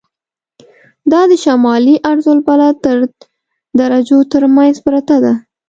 دا 1.11 1.21
د 1.31 1.33
شمالي 1.43 1.95
عرض 2.09 2.25
البلد 2.35 2.75
تر 2.85 2.97
درجو 3.79 4.19
تر 4.33 4.43
منځ 4.55 4.75
پرته 4.85 5.15
ده. 5.23 5.33